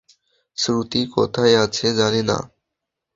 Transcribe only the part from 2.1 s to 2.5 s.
না?